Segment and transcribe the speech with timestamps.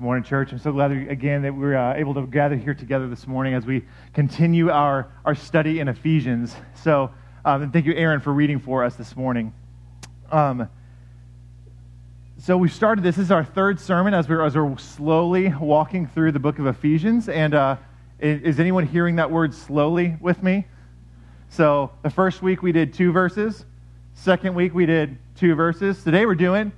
[0.00, 0.52] Morning, church.
[0.52, 3.66] I'm so glad again that we're uh, able to gather here together this morning as
[3.66, 3.82] we
[4.14, 6.54] continue our, our study in Ephesians.
[6.76, 7.10] So,
[7.44, 9.52] um, thank you, Aaron, for reading for us this morning.
[10.30, 10.68] Um,
[12.38, 13.16] so, we started this.
[13.16, 16.68] This is our third sermon as we're, as we're slowly walking through the book of
[16.68, 17.28] Ephesians.
[17.28, 17.76] And uh,
[18.20, 20.64] is anyone hearing that word slowly with me?
[21.48, 23.64] So, the first week we did two verses,
[24.14, 26.04] second week we did two verses.
[26.04, 26.70] Today we're doing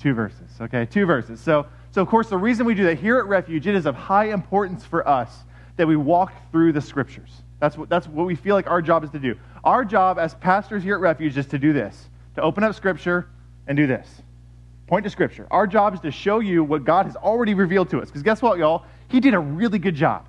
[0.00, 0.84] two verses, okay?
[0.84, 1.38] Two verses.
[1.38, 3.96] So, so, of course, the reason we do that here at Refuge, it is of
[3.96, 5.44] high importance for us
[5.76, 7.42] that we walk through the scriptures.
[7.58, 9.34] That's what, that's what we feel like our job is to do.
[9.64, 13.28] Our job as pastors here at Refuge is to do this to open up scripture
[13.66, 14.22] and do this.
[14.86, 15.48] Point to scripture.
[15.50, 18.08] Our job is to show you what God has already revealed to us.
[18.08, 18.84] Because guess what, y'all?
[19.08, 20.28] He did a really good job.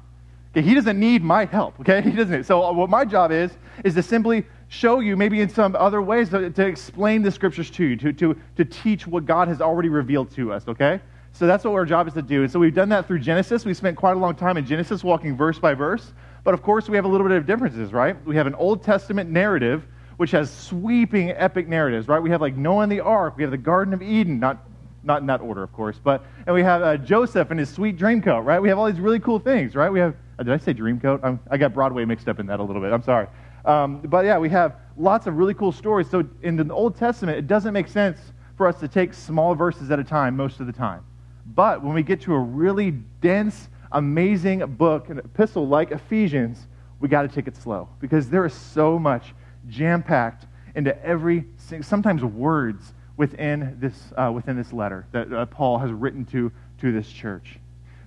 [0.52, 1.80] Okay, he doesn't need my help.
[1.80, 2.44] Okay, he doesn't.
[2.46, 3.52] So uh, what my job is
[3.84, 7.70] is to simply show you, maybe in some other ways, to, to explain the scriptures
[7.72, 10.68] to you, to, to, to teach what God has already revealed to us.
[10.68, 11.00] Okay.
[11.34, 12.44] So that's what our job is to do.
[12.44, 13.66] And so we've done that through Genesis.
[13.66, 16.13] We spent quite a long time in Genesis walking verse by verse.
[16.43, 18.15] But of course, we have a little bit of differences, right?
[18.26, 19.85] We have an Old Testament narrative,
[20.18, 22.20] which has sweeping, epic narratives, right?
[22.20, 23.38] We have like Noah and the ark.
[23.38, 24.68] We have the Garden of Eden, not,
[25.04, 25.99] not in that order, of course.
[26.04, 28.60] But, and we have uh, Joseph and his sweet dream coat, right?
[28.60, 29.91] We have all these really cool things, right?
[29.91, 31.21] We have, uh, did I say dreamcoat?
[31.23, 32.91] I'm, i got Broadway mixed up in that a little bit.
[32.91, 33.27] I'm sorry.
[33.66, 36.10] Um, but yeah, we have lots of really cool stories.
[36.10, 38.20] So in the Old Testament, it doesn't make sense
[38.57, 41.04] for us to take small verses at a time most of the time.
[41.46, 46.68] But when we get to a really dense, amazing book, an epistle like Ephesians,
[47.00, 49.34] we got to take it slow because there is so much
[49.68, 51.46] jam packed into every,
[51.82, 56.92] sometimes words within this, uh, within this letter that uh, Paul has written to, to
[56.92, 57.60] this church.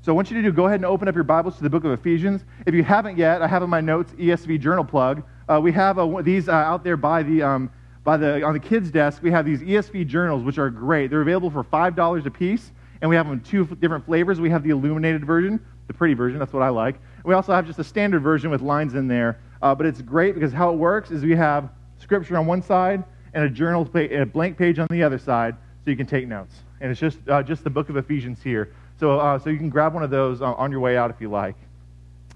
[0.03, 1.71] So I want you to do, go ahead and open up your Bibles to the
[1.71, 2.45] book of Ephesians.
[2.67, 5.23] If you haven't yet, I have in my notes ESV journal plug.
[5.49, 7.71] Uh, we have uh, these uh, out there by the, um,
[8.03, 9.23] by the, on the kids' desk.
[9.23, 11.09] We have these ESV journals, which are great.
[11.11, 14.41] They're available for $5 a piece and we have them in two different flavors.
[14.41, 16.97] We have the illuminated version, the pretty version, that's what I like.
[17.25, 19.39] We also have just a standard version with lines in there.
[19.62, 23.03] Uh, but it's great because how it works is we have scripture on one side
[23.32, 26.55] and a journal, a blank page on the other side, so you can take notes.
[26.81, 28.72] And it's just, uh, just the book of Ephesians here.
[29.00, 31.21] So, uh, so you can grab one of those uh, on your way out if
[31.21, 31.56] you like.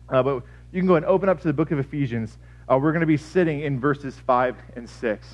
[0.09, 0.43] Uh, but
[0.73, 2.39] you can go and open up to the book of Ephesians.
[2.69, 5.29] Uh, we're going to be sitting in verses 5 and 6.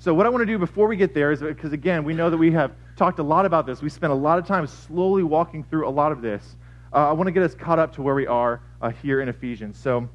[0.00, 2.30] So, what I want to do before we get there is because, again, we know
[2.30, 3.82] that we have talked a lot about this.
[3.82, 6.56] We spent a lot of time slowly walking through a lot of this.
[6.90, 9.28] Uh, I want to get us caught up to where we are uh, here in
[9.28, 9.78] Ephesians.
[9.78, 10.08] So,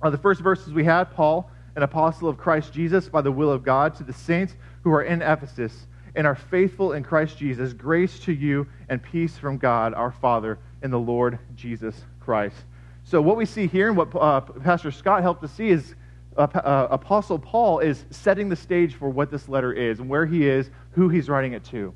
[0.00, 3.52] uh, the first verses we had Paul, an apostle of Christ Jesus by the will
[3.52, 7.74] of God, to the saints who are in Ephesus and are faithful in Christ Jesus,
[7.74, 12.56] grace to you and peace from God our Father and the Lord Jesus Christ.
[13.04, 15.94] So, what we see here and what uh, Pastor Scott helped us see is uh,
[15.94, 16.07] uh,
[16.38, 20.70] Apostle Paul is setting the stage for what this letter is and where he is,
[20.92, 21.92] who he's writing it to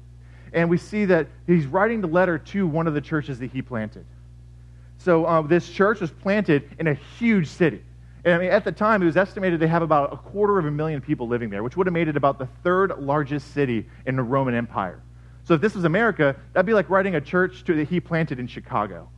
[0.52, 3.62] and we see that he's writing the letter to one of the churches that he
[3.62, 4.04] planted.
[4.98, 7.82] So uh, this church was planted in a huge city.
[8.24, 10.66] And I mean, at the time, it was estimated they have about a quarter of
[10.66, 13.88] a million people living there, which would have made it about the third largest city
[14.06, 15.02] in the Roman Empire.
[15.44, 18.38] So if this was America, that'd be like writing a church to, that he planted
[18.38, 19.08] in Chicago.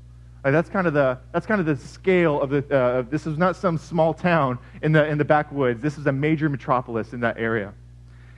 [0.45, 2.77] Like that's kind of the that's kind of the scale of the.
[2.77, 5.81] Uh, this is not some small town in the in the backwoods.
[5.81, 7.73] This is a major metropolis in that area.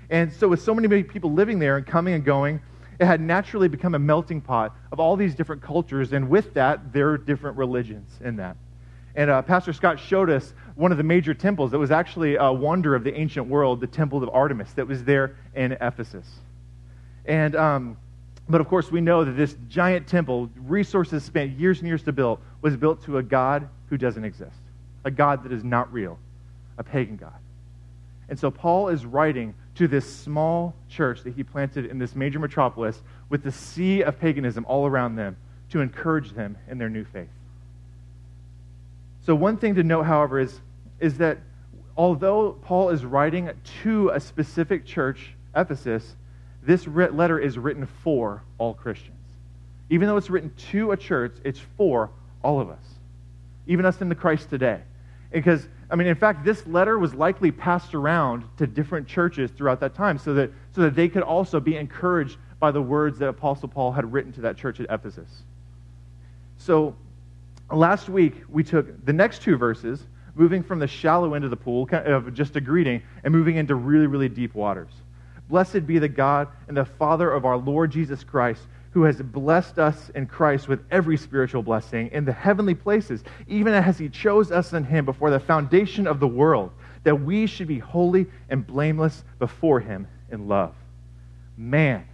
[0.08, 2.60] And so with so many people living there and coming and going,
[3.00, 6.92] it had naturally become a melting pot of all these different cultures, and with that,
[6.92, 8.56] there are different religions in that.
[9.16, 12.52] And uh, Pastor Scott showed us one of the major temples that was actually a
[12.52, 16.26] wonder of the ancient world, the Temple of Artemis, that was there in Ephesus.
[17.24, 17.96] And, um,
[18.48, 22.12] but of course, we know that this giant temple, resources spent years and years to
[22.12, 24.58] build, was built to a God who doesn't exist,
[25.04, 26.18] a God that is not real,
[26.78, 27.34] a pagan God.
[28.28, 32.38] And so Paul is writing to this small church that he planted in this major
[32.38, 35.36] metropolis with the sea of paganism all around them
[35.70, 37.28] to encourage them in their new faith.
[39.24, 40.60] So, one thing to note, however, is,
[41.00, 41.38] is that
[41.96, 43.50] although Paul is writing
[43.82, 46.14] to a specific church, Ephesus,
[46.66, 49.12] this letter is written for all Christians.
[49.88, 52.10] Even though it's written to a church, it's for
[52.42, 52.84] all of us,
[53.66, 54.80] even us in the Christ today.
[55.30, 59.80] Because I mean, in fact, this letter was likely passed around to different churches throughout
[59.80, 63.28] that time so that, so that they could also be encouraged by the words that
[63.28, 65.28] Apostle Paul had written to that church at Ephesus.
[66.58, 66.96] So,
[67.70, 70.02] last week, we took the next two verses,
[70.34, 73.74] moving from the shallow end of the pool, of just a greeting, and moving into
[73.74, 74.90] really, really deep waters.
[75.48, 78.62] Blessed be the God and the Father of our Lord Jesus Christ
[78.96, 83.74] who has blessed us in Christ with every spiritual blessing in the heavenly places, even
[83.74, 86.70] as he chose us in him before the foundation of the world,
[87.04, 90.74] that we should be holy and blameless before him in love.
[91.58, 92.08] Man,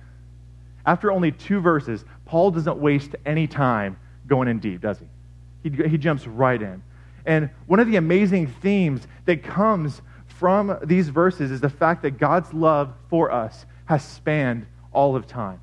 [0.84, 3.96] after only two verses, Paul doesn't waste any time
[4.26, 5.70] going in deep, does he?
[5.70, 6.82] He, he jumps right in.
[7.24, 10.02] And one of the amazing themes that comes
[10.42, 15.28] from these verses is the fact that God's love for us has spanned all of
[15.28, 15.60] time.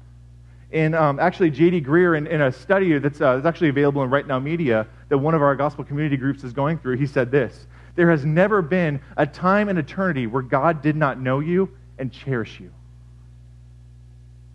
[0.72, 1.82] And um, actually, J.D.
[1.82, 5.18] Greear, in, in a study that's, uh, that's actually available in Right Now Media that
[5.18, 7.68] one of our gospel community groups is going through, he said this
[7.98, 12.10] There has never been a time in eternity where God did not know you and
[12.10, 12.72] cherish you.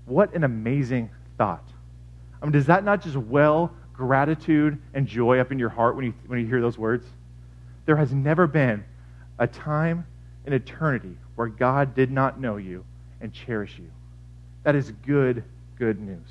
[0.06, 1.68] What an amazing thought.
[2.40, 6.06] I mean, does that not just well gratitude and joy up in your heart when
[6.06, 7.04] you, when you hear those words?
[7.84, 8.84] There has never been
[9.38, 10.06] a time
[10.46, 12.84] in eternity where God did not know you
[13.20, 13.90] and cherish you.
[14.62, 15.44] That is good,
[15.78, 16.28] good news.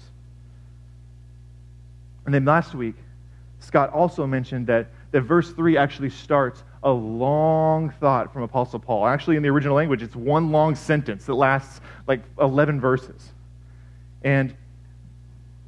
[2.26, 2.96] And then last week,
[3.60, 9.08] Scott also mentioned that, that verse 3 actually starts a long thought from Apostle Paul.
[9.08, 13.32] Actually, in the original language, it's one long sentence that lasts like 11 verses.
[14.24, 14.56] And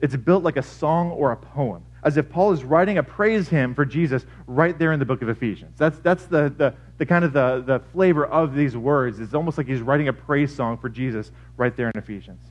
[0.02, 3.50] it's built like a song or a poem, as if Paul is writing a praise
[3.50, 5.76] hymn for Jesus right there in the book of Ephesians.
[5.78, 9.20] That's, that's the, the, the kind of the, the flavor of these words.
[9.20, 12.42] It's almost like he's writing a praise song for Jesus right there in Ephesians.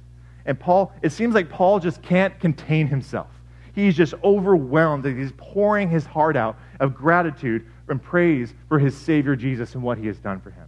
[0.44, 3.28] And Paul, it seems like Paul just can't contain himself.
[3.76, 5.04] He's just overwhelmed.
[5.04, 9.98] He's pouring his heart out of gratitude and praise for his Savior Jesus and what
[9.98, 10.66] he has done for him.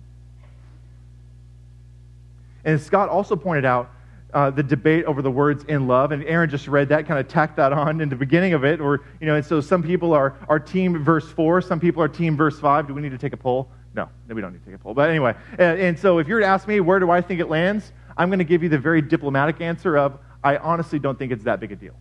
[2.64, 3.90] And Scott also pointed out
[4.36, 7.26] uh, the debate over the words in love, and Aaron just read that, kind of
[7.26, 8.82] tacked that on in the beginning of it.
[8.82, 12.08] Or, you know, and so some people are, are team verse 4, some people are
[12.08, 12.86] team verse 5.
[12.86, 13.70] Do we need to take a poll?
[13.94, 14.92] No, no, we don't need to take a poll.
[14.92, 17.40] But anyway, and, and so if you were to ask me, where do I think
[17.40, 17.92] it lands?
[18.14, 21.44] I'm going to give you the very diplomatic answer of, I honestly don't think it's
[21.44, 21.94] that big a deal.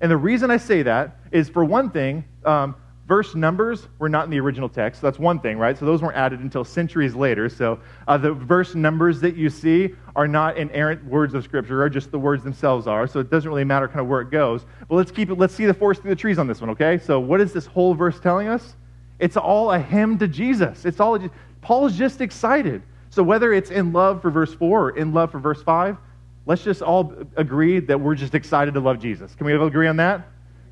[0.00, 2.74] And the reason I say that is, for one thing, um,
[3.08, 5.00] verse numbers were not in the original text.
[5.00, 5.76] So that's one thing, right?
[5.76, 7.48] So those weren't added until centuries later.
[7.48, 11.88] So uh, the verse numbers that you see are not inerrant words of Scripture, or
[11.88, 13.06] just the words themselves are.
[13.06, 14.66] So it doesn't really matter kind of where it goes.
[14.88, 15.38] But let's keep it.
[15.38, 16.98] Let's see the forest through the trees on this one, okay?
[16.98, 18.76] So what is this whole verse telling us?
[19.18, 20.84] It's all a hymn to Jesus.
[20.84, 21.18] It's all.
[21.62, 22.82] Paul's just excited.
[23.08, 25.96] So whether it's in love for verse four or in love for verse five,
[26.44, 29.34] let's just all agree that we're just excited to love Jesus.
[29.34, 30.28] Can we all agree on that?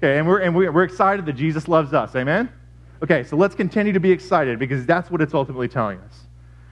[0.06, 2.14] Okay, and we're, and we're excited that Jesus loves us.
[2.14, 2.48] Amen?
[3.02, 6.20] Okay, so let's continue to be excited because that's what it's ultimately telling us.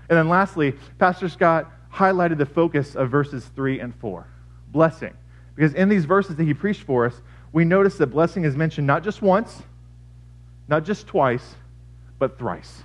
[0.09, 4.29] And then lastly, Pastor Scott highlighted the focus of verses 3 and 4
[4.69, 5.13] blessing.
[5.57, 7.23] Because in these verses that he preached for us,
[7.53, 9.63] we notice that blessing is mentioned not just once,
[10.69, 11.57] not just twice,
[12.21, 12.85] but thrice.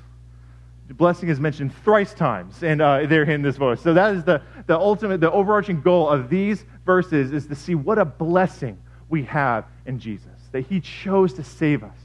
[0.90, 3.82] Blessing is mentioned thrice times and uh, there in this verse.
[3.82, 7.76] So that is the, the ultimate, the overarching goal of these verses is to see
[7.76, 8.80] what a blessing
[9.10, 11.96] we have in Jesus, that he chose to save us.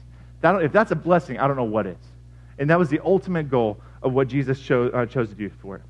[0.41, 1.97] That, if that's a blessing, I don't know what is.
[2.59, 5.75] And that was the ultimate goal of what Jesus chose, uh, chose to do for
[5.75, 5.81] it.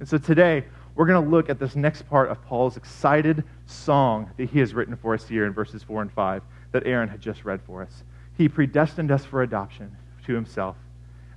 [0.00, 0.64] And so today,
[0.94, 4.74] we're going to look at this next part of Paul's excited song that he has
[4.74, 7.82] written for us here in verses 4 and 5 that Aaron had just read for
[7.82, 8.02] us.
[8.36, 9.96] He predestined us for adoption
[10.26, 10.76] to himself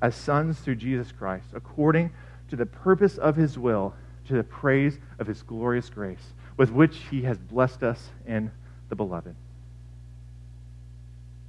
[0.02, 2.12] as sons through Jesus Christ, according
[2.50, 3.94] to the purpose of his will,
[4.28, 8.52] to the praise of his glorious grace, with which he has blessed us in
[8.90, 9.36] the beloved.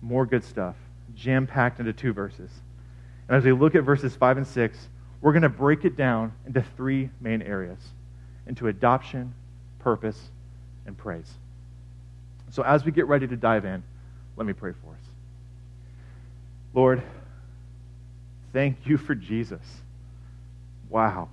[0.03, 0.77] More good stuff,
[1.15, 2.51] jam packed into two verses.
[3.29, 4.89] And as we look at verses 5 and 6,
[5.23, 7.79] we're going to break it down into three main areas
[8.47, 9.35] into adoption,
[9.79, 10.31] purpose,
[10.87, 11.33] and praise.
[12.51, 13.83] So as we get ready to dive in,
[14.37, 15.05] let me pray for us.
[16.75, 17.03] Lord,
[18.53, 19.63] thank you for Jesus.
[20.89, 21.29] Wow.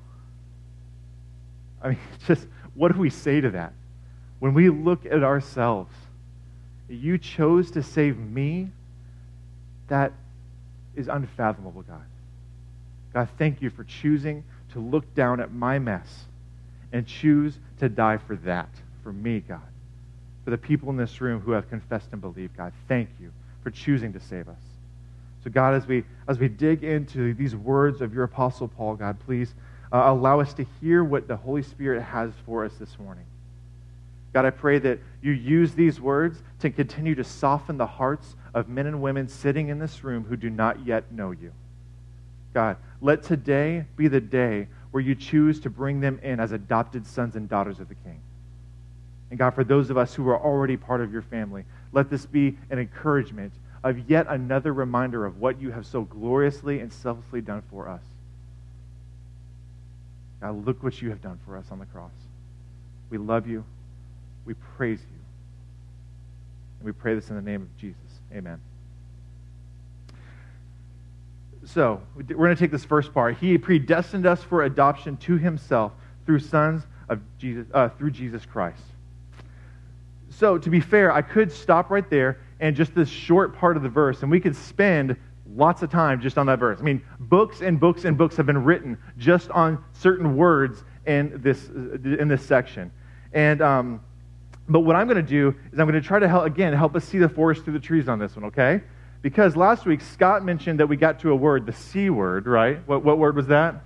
[1.82, 3.74] I mean, just what do we say to that?
[4.40, 5.94] When we look at ourselves,
[6.90, 8.70] you chose to save me,
[9.88, 10.14] that
[10.96, 12.06] is unfathomable, God.
[13.14, 14.44] God, thank you for choosing
[14.74, 16.26] to look down at my mess
[16.92, 18.70] and choose to die for that,
[19.04, 19.62] for me, God.
[20.44, 23.32] For the people in this room who have confessed and believed, God, thank you
[23.64, 24.62] for choosing to save us.
[25.44, 29.18] So, God, as we, as we dig into these words of your Apostle Paul, God,
[29.26, 29.54] please
[29.92, 33.26] uh, allow us to hear what the Holy Spirit has for us this morning.
[34.34, 38.70] God, I pray that you use these words to continue to soften the hearts of
[38.70, 41.52] men and women sitting in this room who do not yet know you.
[42.54, 47.06] God, let today be the day where you choose to bring them in as adopted
[47.06, 48.22] sons and daughters of the King.
[49.30, 52.26] And God, for those of us who are already part of your family, let this
[52.26, 57.42] be an encouragement of yet another reminder of what you have so gloriously and selflessly
[57.42, 58.02] done for us.
[60.42, 62.12] God, look what you have done for us on the cross.
[63.10, 63.64] We love you.
[64.46, 65.20] We praise you.
[66.80, 67.98] And we pray this in the name of Jesus.
[68.34, 68.60] Amen.
[71.66, 73.38] So, we're going to take this first part.
[73.38, 75.92] He predestined us for adoption to himself
[76.26, 78.82] through sons of Jesus, uh, through Jesus Christ.
[80.30, 83.84] so, to be fair, I could stop right there and just this short part of
[83.84, 85.18] the verse, and we could spend
[85.56, 86.80] lots of time just on that verse.
[86.80, 91.42] I mean, books and books and books have been written just on certain words in
[91.42, 92.92] this, in this section.
[93.34, 94.02] And, um,
[94.70, 96.96] but what I'm going to do is I'm going to try to help, again, help
[96.96, 98.82] us see the forest through the trees on this one, okay?
[99.22, 102.88] Because last week, Scott mentioned that we got to a word, the C word, right?
[102.88, 103.84] What, what word was that?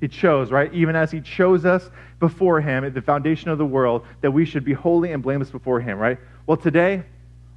[0.00, 0.72] He chose, right?
[0.72, 1.88] Even as he chose us
[2.20, 5.50] before him at the foundation of the world, that we should be holy and blameless
[5.50, 6.18] before him, right?
[6.46, 7.02] Well, today,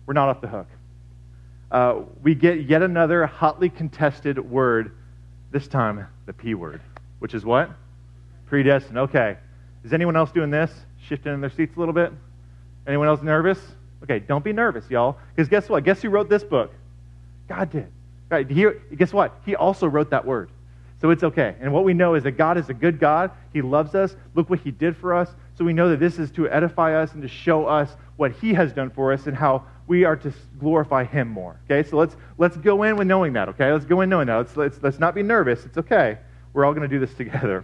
[0.05, 0.67] we're not off the hook.
[1.71, 4.95] Uh, we get yet another hotly contested word,
[5.51, 6.81] this time the P word,
[7.19, 7.71] which is what?
[8.47, 8.97] Predestined.
[8.97, 9.37] Okay.
[9.83, 10.71] Is anyone else doing this?
[11.07, 12.11] Shifting in their seats a little bit?
[12.91, 13.57] Anyone else nervous?
[14.03, 15.17] Okay, don't be nervous, y'all.
[15.33, 15.85] Because guess what?
[15.85, 16.73] Guess who wrote this book?
[17.47, 17.87] God did.
[18.29, 18.49] Right?
[18.49, 18.67] He,
[18.97, 19.33] guess what?
[19.45, 20.49] He also wrote that word.
[20.99, 21.55] So it's okay.
[21.61, 23.31] And what we know is that God is a good God.
[23.53, 24.17] He loves us.
[24.35, 25.33] Look what He did for us.
[25.57, 28.53] So we know that this is to edify us and to show us what He
[28.55, 31.61] has done for us and how we are to glorify Him more.
[31.63, 31.87] Okay?
[31.89, 33.71] So let's, let's go in with knowing that, okay?
[33.71, 34.35] Let's go in knowing that.
[34.35, 35.65] Let's, let's, let's not be nervous.
[35.65, 36.17] It's okay.
[36.51, 37.63] We're all going to do this together.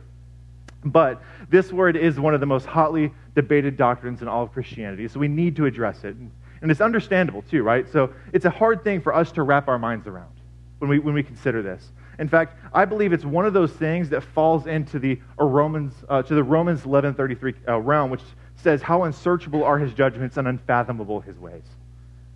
[0.84, 5.08] But this word is one of the most hotly debated doctrines in all of Christianity.
[5.08, 6.15] So we need to address it.
[6.15, 7.88] And it's understandable, too, right?
[7.88, 10.34] So it's a hard thing for us to wrap our minds around
[10.79, 11.91] when we, when we consider this.
[12.17, 16.24] In fact, I believe it's one of those things that falls into the Romans, uh,
[16.24, 18.24] to the Romans 11:33 uh, realm, which
[18.56, 21.62] says, "How unsearchable are His judgments and unfathomable His ways."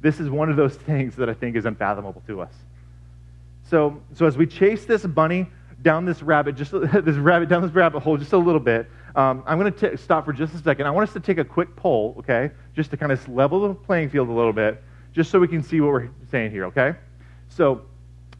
[0.01, 2.53] This is one of those things that I think is unfathomable to us.
[3.63, 5.48] So, so as we chase this bunny
[5.81, 6.72] down this rabbit, just
[7.03, 10.25] this rabbit down this rabbit hole, just a little bit, um, I'm going to stop
[10.25, 10.88] for just a second.
[10.88, 13.74] I want us to take a quick poll, okay, just to kind of level the
[13.74, 14.82] playing field a little bit,
[15.13, 16.96] just so we can see what we're saying here, okay?
[17.50, 17.82] So,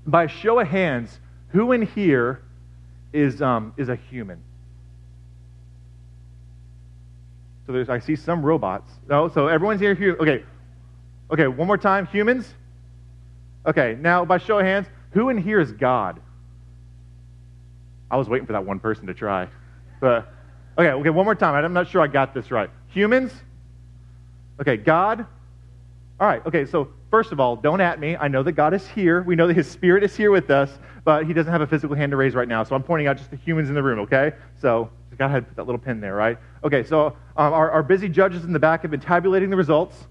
[0.06, 2.44] by show of hands, who in here
[3.14, 4.42] is, um, is a human?
[7.66, 8.92] So there's, I see some robots.
[9.08, 9.96] No, so everyone's here.
[10.20, 10.44] Okay,
[11.32, 11.48] okay.
[11.48, 12.08] One more time.
[12.08, 12.54] Humans.
[13.66, 13.98] Okay.
[14.00, 16.20] Now, by show of hands, who in here is God?
[18.10, 19.48] I was waiting for that one person to try,
[20.02, 20.34] but
[20.78, 20.90] okay.
[20.92, 21.10] Okay.
[21.10, 21.64] One more time.
[21.64, 22.70] I'm not sure I got this right.
[22.88, 23.32] Humans.
[24.60, 24.78] Okay.
[24.78, 25.26] God.
[26.20, 26.46] All right.
[26.46, 26.66] Okay.
[26.66, 28.16] So first of all, don't at me.
[28.16, 29.22] I know that God is here.
[29.22, 30.70] We know that His Spirit is here with us
[31.04, 32.64] but he doesn't have a physical hand to raise right now.
[32.64, 34.34] So I'm pointing out just the humans in the room, okay?
[34.60, 36.38] So go ahead, put that little pin there, right?
[36.64, 40.08] Okay, so um, our, our, busy judges in the back have been tabulating the results.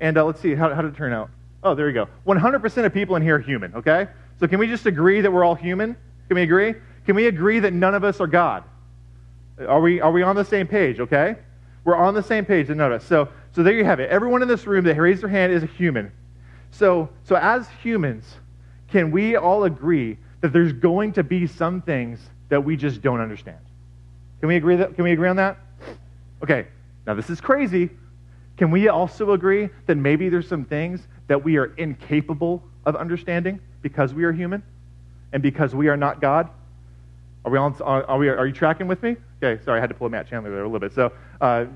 [0.00, 1.30] And uh, let's see, how, how did it turn out?
[1.62, 2.08] Oh, there you go.
[2.26, 4.08] 100% of people in here are human, okay?
[4.40, 5.96] So can we just agree that we're all human?
[6.28, 6.74] Can we agree?
[7.06, 8.64] Can we agree that none of us are God?
[9.58, 11.36] Are we, are we on the same page, okay?
[11.84, 13.04] We're on the same page, notice.
[13.04, 14.10] So, so there you have it.
[14.10, 16.12] Everyone in this room that raised their hand is a human.
[16.70, 18.24] So, so as humans,
[18.88, 23.20] can we all agree that there's going to be some things that we just don't
[23.20, 23.58] understand?
[24.40, 25.58] Can we agree that can we agree on that?
[26.42, 26.66] Okay.
[27.06, 27.90] Now this is crazy.
[28.56, 33.60] Can we also agree that maybe there's some things that we are incapable of understanding
[33.82, 34.62] because we are human
[35.32, 36.48] and because we are not God?
[37.44, 39.16] Are we on, are, we, are you tracking with me?
[39.42, 40.92] Okay, sorry, I had to pull Matt Chandler there a little bit.
[40.92, 41.66] So, uh,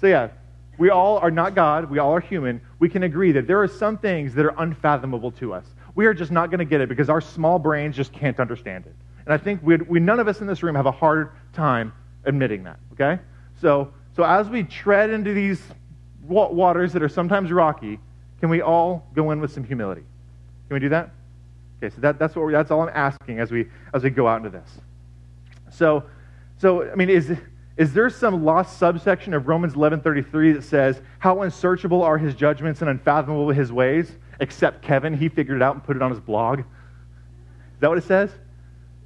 [0.00, 0.28] so yeah,
[0.76, 1.90] we all are not God.
[1.90, 2.60] We all are human.
[2.78, 5.64] We can agree that there are some things that are unfathomable to us
[5.94, 8.86] we are just not going to get it because our small brains just can't understand
[8.86, 8.94] it.
[9.24, 11.92] And I think we, we, none of us in this room have a hard time
[12.24, 13.20] admitting that, okay?
[13.60, 15.62] So, so as we tread into these
[16.26, 17.98] waters that are sometimes rocky,
[18.40, 20.02] can we all go in with some humility?
[20.68, 21.10] Can we do that?
[21.78, 24.38] Okay, so that, that's, what that's all I'm asking as we, as we go out
[24.38, 24.68] into this.
[25.70, 26.04] So,
[26.64, 27.36] so I mean, is,
[27.76, 32.80] is there some lost subsection of Romans 11.33 that says, how unsearchable are his judgments
[32.80, 34.10] and unfathomable his ways?
[34.40, 35.14] except Kevin.
[35.14, 36.60] He figured it out and put it on his blog.
[36.60, 36.64] Is
[37.80, 38.30] that what it says?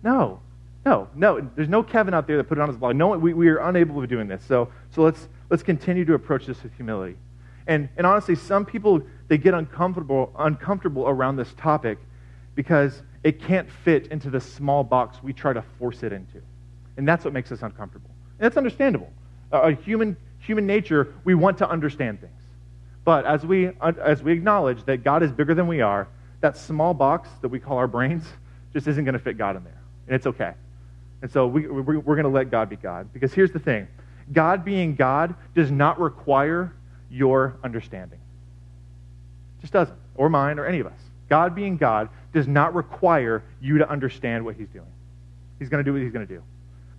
[0.03, 0.41] No.
[0.85, 1.41] No, no.
[1.55, 2.97] There's no Kevin out there that put it on his blog.
[2.97, 4.43] No, we, we are unable of doing this.
[4.47, 7.17] So, so let's, let's continue to approach this with humility.
[7.67, 11.99] And, and honestly, some people, they get uncomfortable, uncomfortable around this topic
[12.55, 16.41] because it can't fit into the small box we try to force it into.
[16.99, 18.11] And that's what makes us uncomfortable.
[18.39, 19.11] And that's understandable.
[19.51, 22.33] Uh, human, human nature, we want to understand things.
[23.05, 26.09] But as we, as we acknowledge that God is bigger than we are,
[26.41, 28.25] that small box that we call our brains
[28.75, 29.81] just isn't going to fit God in there.
[30.09, 30.53] And it's okay.
[31.23, 33.13] And so we, we're, we're going to let God be God.
[33.13, 33.89] Because here's the thing
[34.33, 36.75] God being God does not require
[37.11, 38.19] your understanding.
[39.59, 41.01] It just doesn't, or mine, or any of us.
[41.29, 44.93] God being God does not require you to understand what He's doing.
[45.59, 46.43] He's going to do what He's going to do.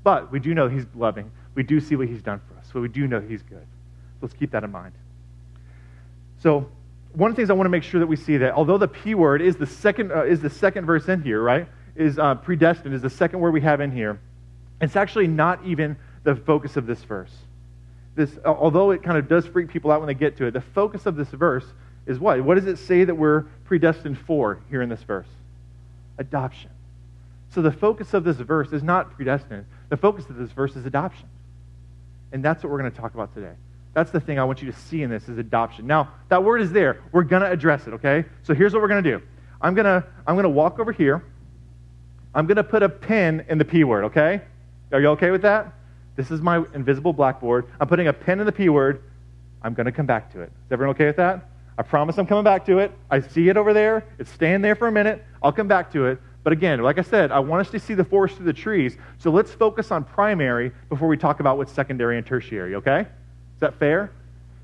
[0.03, 1.31] But we do know He's loving.
[1.55, 2.67] We do see what He's done for us.
[2.71, 3.65] So we do know He's good.
[4.21, 4.93] Let's keep that in mind.
[6.41, 6.69] So,
[7.13, 8.87] one of the things I want to make sure that we see that although the
[8.87, 11.67] P word is the second, uh, is the second verse in here, right?
[11.95, 14.19] Is uh, predestined, is the second word we have in here.
[14.79, 17.31] It's actually not even the focus of this verse.
[18.15, 20.61] this, although it kind of does freak people out when they get to it, the
[20.61, 21.65] focus of this verse
[22.05, 22.41] is what?
[22.43, 25.27] What does it say that we're predestined for here in this verse?
[26.17, 26.69] Adoption.
[27.51, 29.65] So the focus of this verse is not predestined.
[29.89, 31.27] The focus of this verse is adoption.
[32.31, 33.53] And that's what we're going to talk about today.
[33.93, 35.87] That's the thing I want you to see in this is adoption.
[35.87, 37.01] Now, that word is there.
[37.11, 38.23] We're going to address it, okay?
[38.43, 39.21] So here's what we're going to do.
[39.61, 41.23] I'm going to I'm going to walk over here.
[42.33, 44.41] I'm going to put a pin in the P word, okay?
[44.91, 45.73] Are you okay with that?
[46.15, 47.67] This is my invisible blackboard.
[47.79, 49.01] I'm putting a pin in the P word.
[49.63, 50.51] I'm going to come back to it.
[50.65, 51.49] Is everyone okay with that?
[51.77, 52.91] I promise I'm coming back to it.
[53.09, 54.05] I see it over there.
[54.19, 55.25] It's staying there for a minute.
[55.41, 56.19] I'll come back to it.
[56.43, 58.97] But again, like I said, I want us to see the forest through the trees.
[59.17, 63.01] So let's focus on primary before we talk about what's secondary and tertiary, okay?
[63.01, 64.11] Is that fair?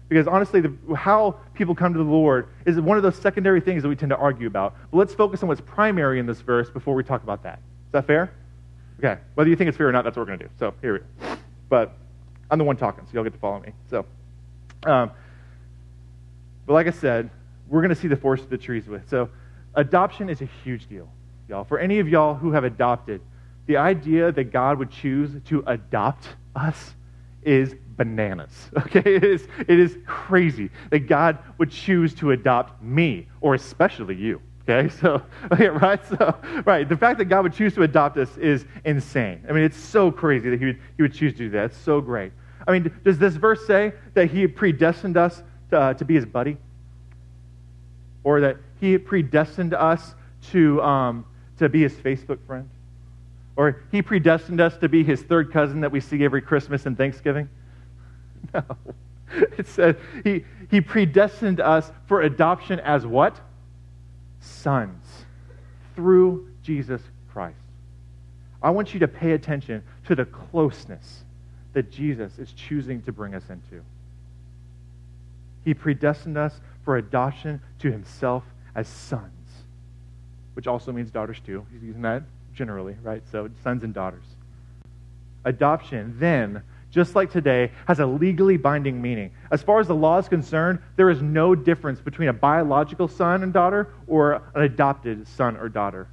[0.08, 3.84] Because honestly, the, how people come to the Lord is one of those secondary things
[3.84, 4.76] that we tend to argue about.
[4.92, 7.58] But let's focus on what's primary in this verse before we talk about that.
[7.58, 8.32] Is that fair?
[9.00, 9.20] Okay.
[9.34, 10.52] Whether you think it's fair or not, that's what we're going to do.
[10.60, 11.38] So here we go.
[11.68, 11.98] But
[12.50, 13.74] I'm the one talking, so y'all get to follow me.
[13.90, 14.06] So,
[14.86, 15.12] um,
[16.66, 17.30] but like I said,
[17.68, 19.10] we're going to see the forest of the trees with.
[19.10, 19.30] So,
[19.74, 21.10] adoption is a huge deal
[21.48, 21.64] y'all.
[21.64, 23.22] For any of y'all who have adopted,
[23.66, 26.96] the idea that God would choose to adopt us
[27.44, 28.70] is bananas.
[28.78, 29.16] Okay?
[29.16, 34.42] It is, it is crazy that God would choose to adopt me, or especially you.
[34.68, 35.22] Okay, so,
[35.52, 36.04] okay, right?
[36.08, 36.36] So,
[36.66, 39.44] right, the fact that God would choose to adopt us is insane.
[39.48, 41.66] I mean, it's so crazy that He would, he would choose to do that.
[41.66, 42.32] It's so great.
[42.68, 46.26] I mean, does this verse say that He predestined us to, uh, to be His
[46.26, 46.58] buddy?
[48.24, 50.16] Or that He predestined us
[50.52, 51.26] to, um,
[51.60, 52.70] to be his Facebook friend?
[53.56, 56.98] Or he predestined us to be his third cousin that we see every Christmas and
[56.98, 57.50] Thanksgiving?
[58.54, 58.64] No.
[59.58, 63.42] It said he, he predestined us for adoption as what?
[64.40, 65.26] Sons
[65.96, 67.02] through Jesus
[67.34, 67.58] Christ.
[68.62, 71.24] I want you to pay attention to the closeness
[71.74, 73.84] that Jesus is choosing to bring us into.
[75.64, 78.44] He predestined us for adoption to himself
[78.76, 79.35] as sons
[80.56, 81.66] which also means daughters too.
[81.72, 83.22] He's using that generally, right?
[83.32, 84.26] So sons and daughters.
[85.44, 89.32] Adoption, then, just like today, has a legally binding meaning.
[89.52, 93.44] As far as the law is concerned, there is no difference between a biological son
[93.44, 96.08] and daughter or an adopted son or daughter.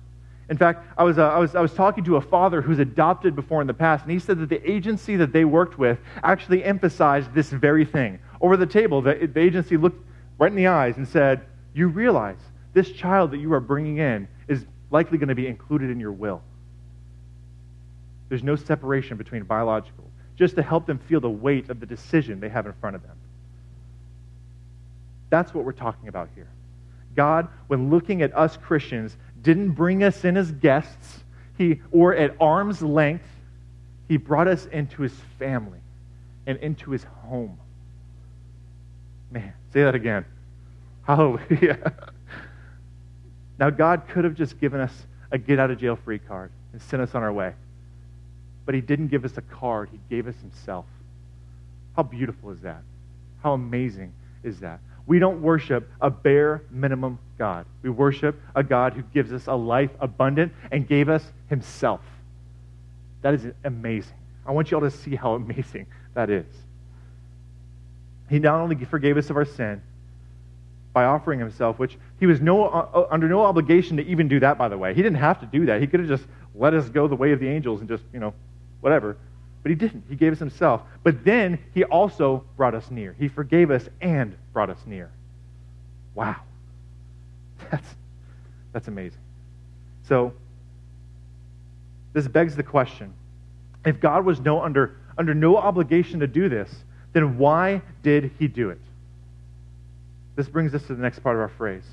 [0.48, 3.34] In fact, I was, uh, I, was, I was talking to a father who's adopted
[3.34, 6.62] before in the past, and he said that the agency that they worked with actually
[6.62, 8.18] emphasized this very thing.
[8.40, 10.04] Over the table, the, the agency looked
[10.38, 12.40] right in the eyes and said, You realize
[12.74, 14.28] this child that you are bringing in
[14.92, 16.42] likely going to be included in your will.
[18.28, 20.04] There's no separation between biological,
[20.36, 23.02] just to help them feel the weight of the decision they have in front of
[23.02, 23.16] them.
[25.30, 26.48] That's what we're talking about here.
[27.14, 31.22] God, when looking at us Christians, didn't bring us in as guests
[31.58, 33.26] he, or at arm's length.
[34.08, 35.78] He brought us into his family
[36.46, 37.58] and into his home.
[39.30, 40.24] Man, say that again.
[41.02, 42.11] Hallelujah.
[43.58, 46.82] Now, God could have just given us a get out of jail free card and
[46.82, 47.54] sent us on our way.
[48.64, 50.86] But He didn't give us a card, He gave us Himself.
[51.96, 52.82] How beautiful is that?
[53.42, 54.12] How amazing
[54.42, 54.80] is that?
[55.06, 57.66] We don't worship a bare minimum God.
[57.82, 62.00] We worship a God who gives us a life abundant and gave us Himself.
[63.22, 64.14] That is amazing.
[64.46, 66.46] I want you all to see how amazing that is.
[68.28, 69.82] He not only forgave us of our sin,
[70.92, 74.40] by offering himself, which he was no, uh, uh, under no obligation to even do
[74.40, 74.94] that, by the way.
[74.94, 75.80] He didn't have to do that.
[75.80, 76.24] He could have just
[76.54, 78.34] let us go the way of the angels and just, you know,
[78.80, 79.16] whatever.
[79.62, 80.04] But he didn't.
[80.08, 80.82] He gave us himself.
[81.02, 83.14] But then he also brought us near.
[83.18, 85.10] He forgave us and brought us near.
[86.14, 86.36] Wow.
[87.70, 87.88] That's,
[88.72, 89.20] that's amazing.
[90.08, 90.34] So,
[92.12, 93.14] this begs the question
[93.84, 96.70] if God was no, under, under no obligation to do this,
[97.12, 98.80] then why did he do it?
[100.34, 101.84] This brings us to the next part of our phrase.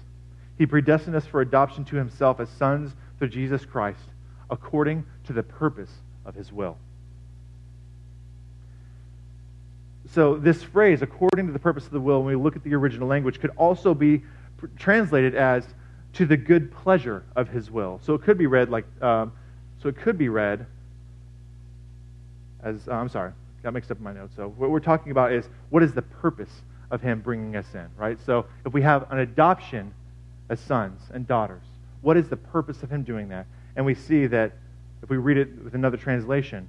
[0.57, 4.03] He predestined us for adoption to himself as sons through Jesus Christ,
[4.49, 5.91] according to the purpose
[6.25, 6.77] of his will.
[10.11, 12.73] So, this phrase, according to the purpose of the will, when we look at the
[12.73, 14.23] original language, could also be
[14.77, 15.65] translated as
[16.13, 17.99] to the good pleasure of his will.
[18.03, 19.31] So, it could be read like, um,
[19.81, 20.65] so it could be read
[22.63, 24.35] as, uh, I'm sorry, got mixed up in my notes.
[24.35, 27.87] So, what we're talking about is what is the purpose of him bringing us in,
[27.97, 28.17] right?
[28.25, 29.93] So if we have an adoption
[30.49, 31.63] as sons and daughters,
[32.01, 33.45] what is the purpose of him doing that?
[33.75, 34.53] And we see that
[35.03, 36.67] if we read it with another translation,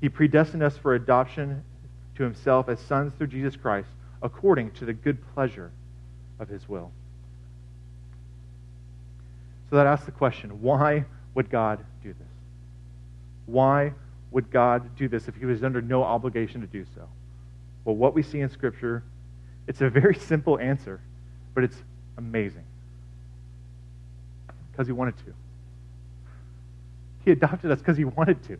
[0.00, 1.64] he predestined us for adoption
[2.16, 3.88] to himself as sons through Jesus Christ,
[4.22, 5.72] according to the good pleasure
[6.38, 6.92] of his will.
[9.70, 12.28] So that asks the question why would God do this?
[13.46, 13.92] Why
[14.30, 17.08] would God do this if he was under no obligation to do so?
[17.84, 19.02] Well, what we see in Scripture,
[19.66, 21.00] it's a very simple answer,
[21.54, 21.76] but it's
[22.16, 22.64] amazing.
[24.70, 25.34] Because he wanted to.
[27.24, 28.58] He adopted us because he wanted to.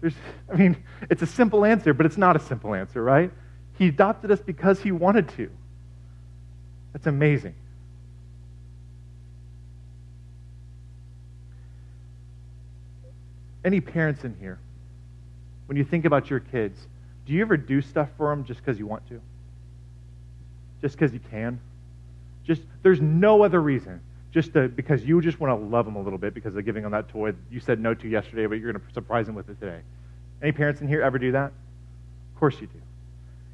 [0.00, 0.14] There's,
[0.52, 0.76] I mean,
[1.10, 3.30] it's a simple answer, but it's not a simple answer, right?
[3.78, 5.50] He adopted us because he wanted to.
[6.92, 7.54] That's amazing.
[13.64, 14.58] Any parents in here,
[15.66, 16.86] when you think about your kids,
[17.28, 19.20] do you ever do stuff for them just because you want to?
[20.80, 21.60] Just because you can?
[22.42, 24.00] Just there's no other reason.
[24.32, 26.84] Just to, because you just want to love them a little bit because they're giving
[26.84, 29.50] them that toy you said no to yesterday, but you're going to surprise them with
[29.50, 29.80] it today.
[30.40, 31.52] Any parents in here ever do that?
[32.32, 32.80] Of course you do.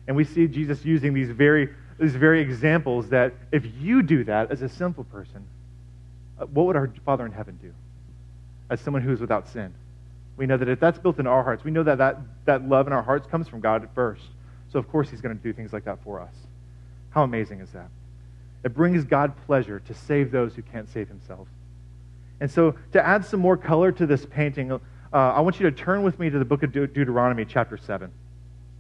[0.07, 4.53] And we see Jesus using these very, these very examples that if you do that
[4.53, 5.45] as a sinful person,
[6.39, 7.73] uh, what would our Father in heaven do
[8.71, 9.75] as someone who is without sin?
[10.37, 12.87] We know that if that's built in our hearts, we know that that, that love
[12.87, 14.23] in our hearts comes from God at first.
[14.73, 16.35] So, of course, He's going to do things like that for us.
[17.11, 17.89] How amazing is that?
[18.65, 21.51] It brings God pleasure to save those who can't save themselves.
[22.41, 24.79] And so, to add some more color to this painting, uh,
[25.13, 28.11] I want you to turn with me to the book of De- Deuteronomy, chapter 7.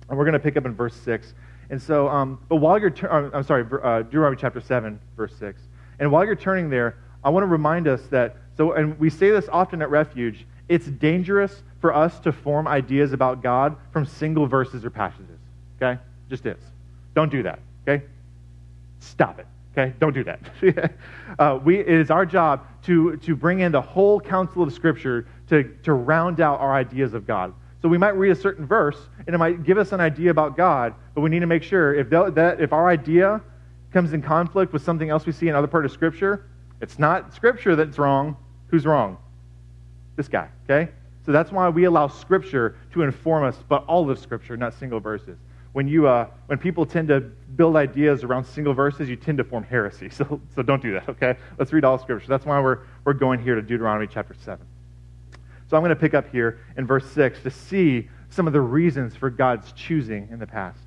[0.08, 1.32] And we're going to pick up in verse 6.
[1.70, 5.60] And so, um, but while you're, uh, I'm sorry, uh, Deuteronomy chapter 7, verse 6.
[6.00, 9.30] And while you're turning there, I want to remind us that, so, and we say
[9.30, 14.46] this often at Refuge, it's dangerous for us to form ideas about God from single
[14.46, 15.38] verses or passages.
[15.77, 16.00] Okay?
[16.31, 16.62] Just is.
[17.14, 17.61] Don't do that.
[17.87, 18.05] Okay?
[19.00, 19.46] Stop it.
[19.72, 19.92] Okay?
[19.98, 20.94] Don't do that.
[21.38, 25.27] uh, we, it is our job to, to bring in the whole counsel of Scripture
[25.48, 27.53] to, to round out our ideas of God.
[27.83, 28.96] So we might read a certain verse,
[29.27, 31.94] and it might give us an idea about God, but we need to make sure
[31.94, 33.42] if, that, if our idea
[33.92, 36.46] comes in conflict with something else we see in other part of Scripture,
[36.81, 38.37] it's not Scripture that's wrong.
[38.68, 39.18] Who's wrong?
[40.16, 40.90] This guy, okay?
[41.24, 45.00] So that's why we allow Scripture to inform us, but all of Scripture, not single
[45.00, 45.38] verses.
[45.72, 49.44] When, you, uh, when people tend to build ideas around single verses, you tend to
[49.44, 50.09] form heresy.
[50.12, 51.37] So, so don't do that, okay?
[51.59, 52.29] Let's read all Scripture.
[52.29, 54.64] That's why we're, we're going here to Deuteronomy chapter 7.
[55.68, 58.61] So I'm going to pick up here in verse 6 to see some of the
[58.61, 60.79] reasons for God's choosing in the past.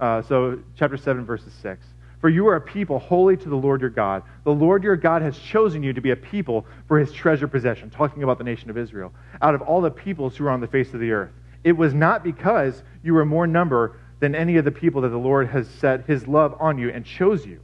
[0.00, 1.84] Uh, so, chapter 7, verses 6.
[2.20, 4.22] For you are a people holy to the Lord your God.
[4.44, 7.88] The Lord your God has chosen you to be a people for his treasure possession,
[7.88, 10.66] talking about the nation of Israel, out of all the peoples who are on the
[10.66, 11.32] face of the earth.
[11.64, 15.16] It was not because you were more number than any of the people that the
[15.16, 17.60] Lord has set his love on you and chose you,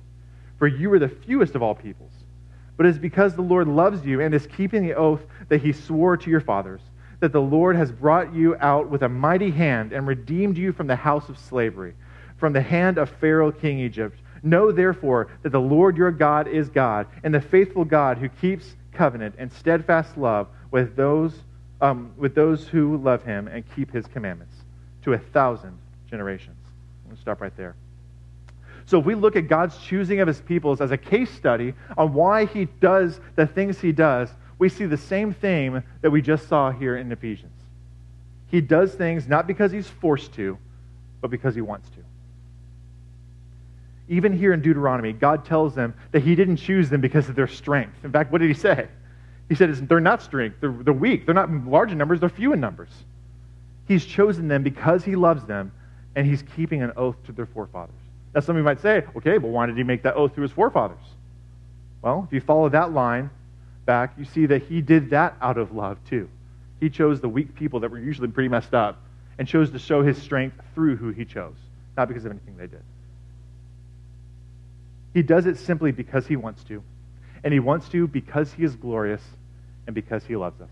[0.59, 2.13] for you were the fewest of all peoples.
[2.79, 5.73] But it is because the Lord loves you and is keeping the oath that he
[5.73, 6.81] swore to your fathers,
[7.21, 10.87] that the Lord has brought you out with a mighty hand and redeemed you from
[10.87, 11.95] the house of slavery,
[12.39, 16.69] from the hand of Pharaoh king Egypt Know therefore that the Lord your God is
[16.69, 21.35] God, and the faithful God who keeps covenant and steadfast love with those,
[21.81, 24.55] um, with those who love him and keep his commandments
[25.03, 25.77] to a thousand
[26.09, 26.57] generations.
[27.05, 27.75] I'm going to stop right there.
[28.87, 32.15] So, if we look at God's choosing of his peoples as a case study on
[32.15, 34.29] why he does the things he does,
[34.61, 37.59] we see the same theme that we just saw here in Ephesians.
[38.49, 40.57] He does things not because he's forced to,
[41.21, 42.06] but because he wants to.
[44.09, 47.49] Even here in Deuteronomy, God tells them that He didn't choose them because of their
[47.49, 48.05] strength.
[48.05, 48.89] In fact, what did He say?
[49.49, 52.53] He said they're not strength, they're, they're weak, they're not large in numbers, they're few
[52.53, 52.91] in numbers.
[53.87, 55.73] He's chosen them because He loves them,
[56.15, 57.95] and He's keeping an oath to their forefathers.
[58.35, 60.43] Now, some of you might say, okay, but why did He make that oath to
[60.43, 61.05] His forefathers?
[62.03, 63.31] Well, if you follow that line
[63.87, 66.29] back, you see that He did that out of love too.
[66.81, 69.01] He chose the weak people that were usually pretty messed up
[69.39, 71.57] and chose to show His strength through who He chose,
[71.97, 72.83] not because of anything they did.
[75.17, 76.83] He does it simply because he wants to.
[77.43, 79.23] And he wants to because he is glorious
[79.87, 80.69] and because he loves us.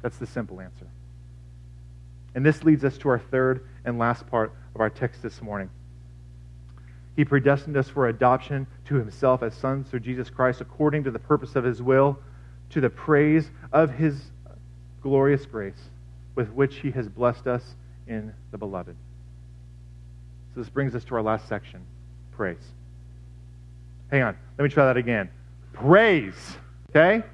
[0.00, 0.86] That's the simple answer.
[2.36, 5.70] And this leads us to our third and last part of our text this morning.
[7.16, 11.18] He predestined us for adoption to himself as sons through Jesus Christ according to the
[11.18, 12.20] purpose of his will,
[12.70, 14.22] to the praise of his
[15.02, 15.90] glorious grace
[16.36, 17.74] with which he has blessed us
[18.06, 18.94] in the beloved.
[20.54, 21.80] So this brings us to our last section
[22.30, 22.62] praise.
[24.12, 24.36] Hang on.
[24.58, 25.30] Let me try that again.
[25.72, 26.34] Praise.
[26.90, 27.24] Okay?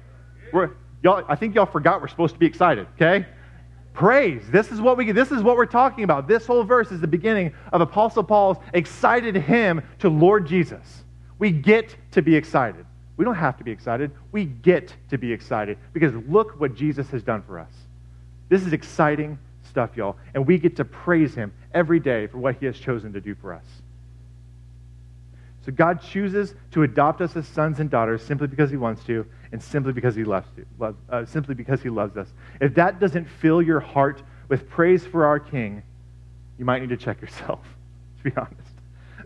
[0.53, 0.71] We're,
[1.03, 2.87] y'all, I think y'all forgot we're supposed to be excited.
[2.95, 3.25] Okay?
[3.93, 4.43] Praise.
[4.49, 6.25] This is what we this is what we're talking about.
[6.25, 11.03] This whole verse is the beginning of Apostle Paul's excited hymn to Lord Jesus.
[11.37, 12.85] We get to be excited.
[13.17, 14.11] We don't have to be excited.
[14.31, 17.73] We get to be excited because look what Jesus has done for us.
[18.47, 20.15] This is exciting stuff, y'all.
[20.33, 23.35] And we get to praise him every day for what he has chosen to do
[23.35, 23.65] for us.
[25.65, 29.25] So God chooses to adopt us as sons and daughters simply because He wants to,
[29.51, 32.27] and simply because He loves to, love, uh, simply because He loves us.
[32.61, 35.83] If that doesn't fill your heart with praise for our King,
[36.57, 37.61] you might need to check yourself,
[38.17, 38.55] to be honest.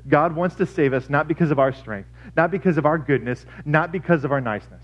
[0.08, 3.46] God wants to save us not because of our strength, not because of our goodness,
[3.63, 4.84] not because of our niceness,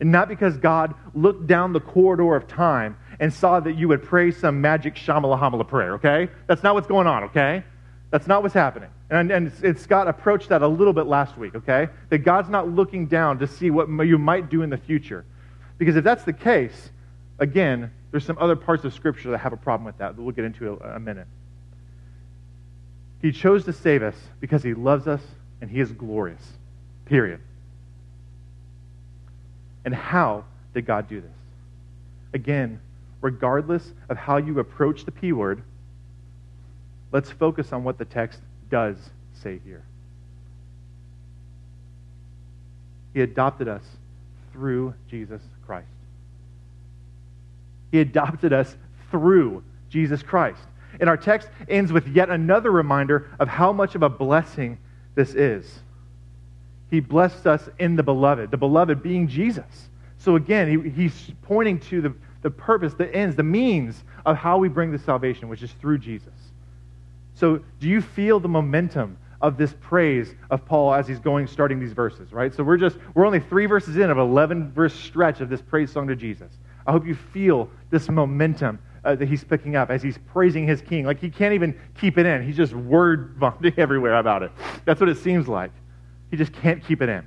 [0.00, 4.02] and not because God looked down the corridor of time and saw that you would
[4.02, 6.28] pray some magic Shamala Hamala prayer, okay?
[6.46, 7.64] That's not what's going on, okay?
[8.10, 8.90] That's not what's happening.
[9.10, 11.88] And, and Scott approached that a little bit last week, okay?
[12.08, 15.24] That God's not looking down to see what you might do in the future.
[15.78, 16.90] Because if that's the case,
[17.38, 20.32] again, there's some other parts of Scripture that have a problem with that that we'll
[20.32, 21.26] get into a, a minute.
[23.22, 25.22] He chose to save us because he loves us
[25.60, 26.42] and he is glorious.
[27.06, 27.40] Period.
[29.84, 31.30] And how did God do this?
[32.34, 32.80] Again,
[33.20, 35.62] regardless of how you approach the P word,
[37.12, 38.40] let's focus on what the text
[38.70, 38.96] does
[39.32, 39.84] say here.
[43.14, 43.82] He adopted us
[44.52, 45.86] through Jesus Christ.
[47.90, 48.76] He adopted us
[49.10, 50.60] through Jesus Christ.
[51.00, 54.78] And our text ends with yet another reminder of how much of a blessing
[55.14, 55.80] this is.
[56.90, 59.88] He blessed us in the beloved, the beloved being Jesus.
[60.18, 64.58] So again, he, he's pointing to the, the purpose, the ends, the means of how
[64.58, 66.45] we bring the salvation, which is through Jesus.
[67.36, 71.78] So do you feel the momentum of this praise of Paul as he's going, starting
[71.78, 72.52] these verses, right?
[72.52, 75.60] So we're just, we're only three verses in of an 11 verse stretch of this
[75.60, 76.50] praise song to Jesus.
[76.86, 80.80] I hope you feel this momentum uh, that he's picking up as he's praising his
[80.80, 81.04] king.
[81.04, 82.42] Like he can't even keep it in.
[82.42, 84.50] He's just word vomiting everywhere about it.
[84.86, 85.72] That's what it seems like.
[86.30, 87.26] He just can't keep it in.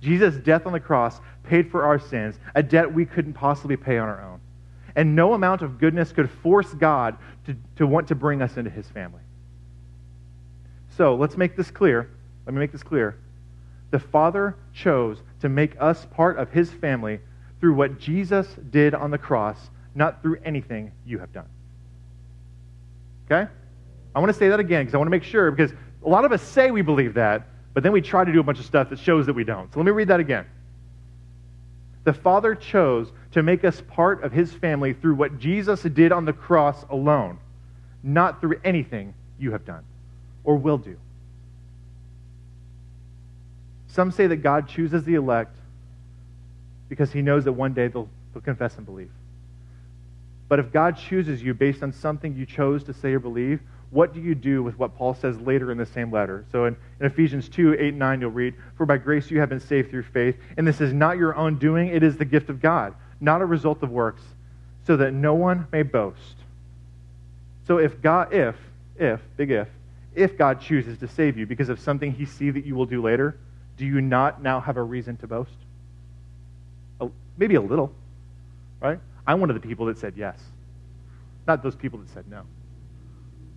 [0.00, 3.98] Jesus' death on the cross paid for our sins, a debt we couldn't possibly pay
[3.98, 4.40] on our own.
[4.96, 8.70] And no amount of goodness could force God to, to want to bring us into
[8.70, 9.20] his family.
[10.96, 12.10] So let's make this clear.
[12.46, 13.16] Let me make this clear.
[13.90, 17.20] The Father chose to make us part of his family
[17.60, 21.48] through what Jesus did on the cross, not through anything you have done.
[23.30, 23.50] Okay?
[24.14, 25.72] I want to say that again because I want to make sure, because
[26.04, 28.42] a lot of us say we believe that, but then we try to do a
[28.42, 29.72] bunch of stuff that shows that we don't.
[29.72, 30.46] So let me read that again.
[32.04, 36.24] The Father chose to make us part of his family through what Jesus did on
[36.24, 37.38] the cross alone,
[38.02, 39.84] not through anything you have done
[40.44, 40.96] or will do.
[43.88, 45.56] Some say that God chooses the elect
[46.88, 49.10] because he knows that one day they'll, they'll confess and believe.
[50.48, 54.14] But if God chooses you based on something you chose to say or believe, what
[54.14, 56.44] do you do with what Paul says later in the same letter?
[56.52, 59.48] So in, in, Ephesians 2 8 and 9, you'll read, For by grace you have
[59.48, 62.50] been saved through faith, and this is not your own doing, it is the gift
[62.50, 64.22] of God, not a result of works,
[64.86, 66.36] so that no one may boast.
[67.66, 68.56] So if God, if,
[68.96, 69.68] if, big if,
[70.14, 73.02] if God chooses to save you because of something he sees that you will do
[73.02, 73.36] later,
[73.76, 75.52] do you not now have a reason to boast?
[77.38, 77.92] Maybe a little,
[78.80, 78.98] right?
[79.26, 80.38] I'm one of the people that said yes,
[81.46, 82.42] not those people that said no.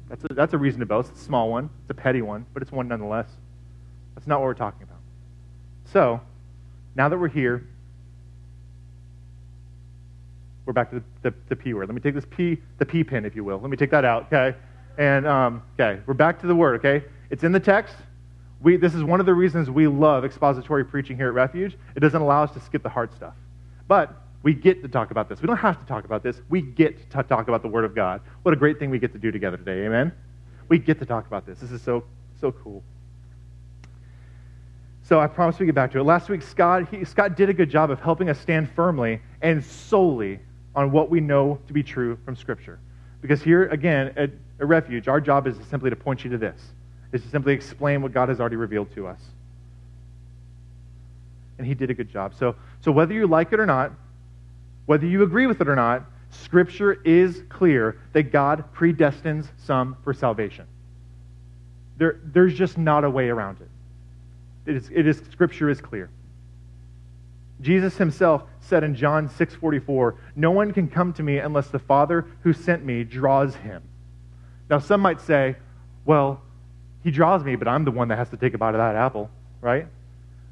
[0.08, 1.12] That's a, that's a reason to boast.
[1.12, 3.28] It's a small one, it's a petty one, but it's one nonetheless.
[4.16, 5.00] That's not what we're talking about.
[5.92, 6.22] So,
[6.96, 7.68] now that we're here,
[10.66, 11.88] we're back to the, the, the P word.
[11.88, 13.58] Let me take this P, the P pin, if you will.
[13.60, 14.58] Let me take that out, okay?
[14.98, 17.06] And, um, okay, we're back to the word, okay?
[17.30, 17.96] It's in the text.
[18.62, 21.76] We, this is one of the reasons we love expository preaching here at Refuge.
[21.96, 23.34] It doesn't allow us to skip the hard stuff.
[23.88, 25.42] But we get to talk about this.
[25.42, 26.42] We don't have to talk about this.
[26.50, 28.22] We get to talk about the Word of God.
[28.44, 29.86] What a great thing we get to do together today.
[29.86, 30.14] Amen?
[30.70, 31.60] We get to talk about this.
[31.60, 32.06] This is so,
[32.40, 32.84] so cool.
[35.04, 36.04] So I promise we get back to it.
[36.04, 39.64] Last week, Scott, he, Scott did a good job of helping us stand firmly and
[39.64, 40.40] solely
[40.76, 42.80] on what we know to be true from Scripture.
[43.22, 46.60] Because here, again, at a refuge, our job is simply to point you to this,
[47.12, 49.20] is to simply explain what God has already revealed to us
[51.58, 52.34] and he did a good job.
[52.38, 53.92] So, so whether you like it or not,
[54.86, 60.14] whether you agree with it or not, Scripture is clear that God predestines some for
[60.14, 60.66] salvation.
[61.98, 63.70] There, there's just not a way around it.
[64.70, 66.10] It is, it is, Scripture is clear.
[67.64, 72.26] Jesus himself said in John 6:44, "No one can come to me unless the Father
[72.42, 73.82] who sent me draws him."
[74.70, 75.56] Now some might say,
[76.06, 76.42] "Well,
[77.02, 78.96] he draws me, but I'm the one that has to take a bite of that
[78.96, 79.30] apple,
[79.62, 79.88] right?"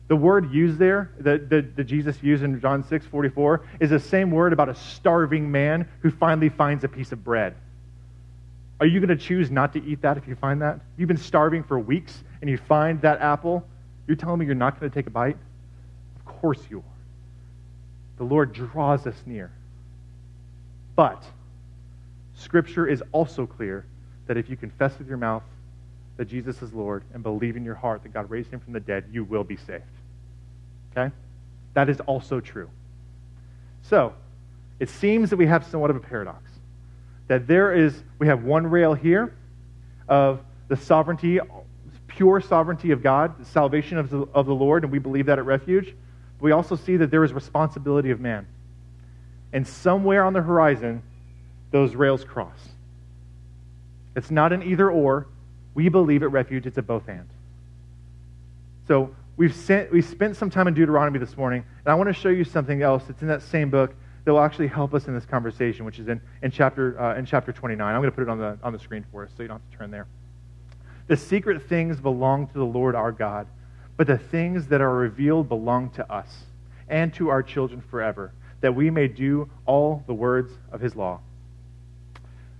[0.08, 4.52] The word used there, that, Jesus used in John 6 44, is the same word
[4.52, 7.56] about a starving man who finally finds a piece of bread.
[8.82, 10.82] Are you going to choose not to eat that if you find that?
[10.98, 13.66] You've been starving for weeks and you find that apple.
[14.06, 15.38] You're telling me you're not going to take a bite?
[16.18, 16.91] Of course you are.
[18.22, 19.50] The Lord draws us near.
[20.96, 21.24] But
[22.36, 23.84] Scripture is also clear
[24.28, 25.42] that if you confess with your mouth
[26.18, 28.80] that Jesus is Lord and believe in your heart that God raised him from the
[28.80, 29.82] dead, you will be saved.
[30.92, 31.12] Okay?
[31.74, 32.70] That is also true.
[33.82, 34.14] So,
[34.80, 36.44] it seems that we have somewhat of a paradox.
[37.28, 39.34] that there is, we have one rail here
[40.08, 41.40] of the sovereignty,
[42.06, 45.40] pure sovereignty of God, the salvation of the, of the Lord, and we believe that
[45.40, 45.96] at Refuge.
[46.42, 48.48] We also see that there is responsibility of man.
[49.54, 51.04] And somewhere on the horizon,
[51.72, 52.60] those rails cross.
[54.16, 55.28] It's not an either or.
[55.74, 57.30] We believe at Refuge it's a both and.
[58.88, 62.14] So we've, sent, we spent some time in Deuteronomy this morning, and I want to
[62.14, 63.94] show you something else that's in that same book
[64.26, 67.26] that will actually help us in this conversation, which is in, in, chapter, uh, in
[67.26, 67.88] chapter 29.
[67.88, 69.62] I'm going to put it on the, on the screen for us so you don't
[69.62, 70.08] have to turn there.
[71.08, 73.48] The secret things belong to the Lord our God,
[74.02, 76.28] but the things that are revealed belong to us
[76.90, 81.20] and to our children forever, that we may do all the words of his law.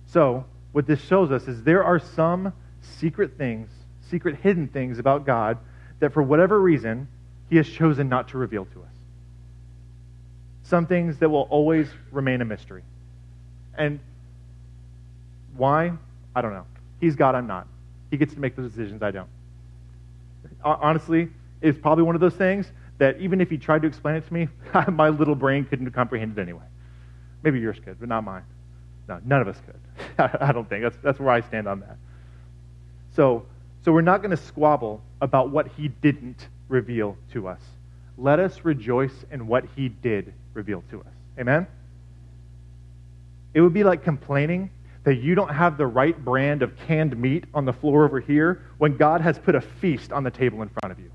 [0.06, 3.68] So, what this shows us is there are some secret things,
[4.08, 5.58] secret hidden things about God
[5.98, 7.08] that for whatever reason,
[7.50, 8.94] he has chosen not to reveal to us
[10.62, 12.84] some things that will always remain a mystery.
[13.76, 13.98] And
[15.56, 15.90] why?
[16.36, 16.66] I don't know.
[17.00, 17.66] He's God, I'm not.
[18.12, 19.28] He gets to make the decisions, I don't.
[20.64, 21.28] Honestly,
[21.60, 24.34] it's probably one of those things that even if he tried to explain it to
[24.34, 24.48] me,
[24.92, 26.64] my little brain couldn't comprehend it anyway.
[27.42, 28.44] Maybe yours could, but not mine.
[29.08, 30.36] No, none of us could.
[30.40, 30.82] I don't think.
[30.82, 31.96] That's, that's where I stand on that.
[33.16, 33.44] So,
[33.84, 37.60] so we're not going to squabble about what he didn't reveal to us.
[38.16, 41.06] Let us rejoice in what he did reveal to us.
[41.38, 41.66] Amen?
[43.54, 44.70] It would be like complaining
[45.04, 48.62] that you don't have the right brand of canned meat on the floor over here
[48.78, 51.10] when God has put a feast on the table in front of you.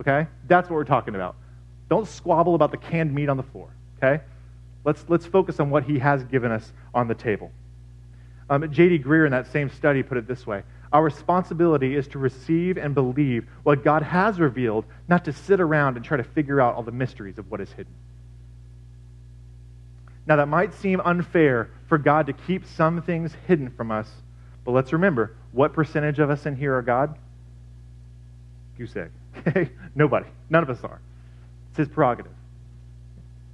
[0.00, 0.26] Okay?
[0.46, 1.36] That's what we're talking about.
[1.88, 3.70] Don't squabble about the canned meat on the floor.
[3.96, 4.22] Okay?
[4.84, 7.50] Let's, let's focus on what he has given us on the table.
[8.50, 8.98] Um, J.D.
[8.98, 12.94] Greear, in that same study, put it this way Our responsibility is to receive and
[12.94, 16.82] believe what God has revealed, not to sit around and try to figure out all
[16.82, 17.94] the mysteries of what is hidden.
[20.26, 24.10] Now, that might seem unfair for God to keep some things hidden from us,
[24.64, 27.16] but let's remember what percentage of us in here are God?
[28.76, 29.12] Goose egg.
[29.46, 29.70] Okay?
[29.94, 30.26] Nobody.
[30.50, 31.00] None of us are.
[31.68, 32.32] It's his prerogative.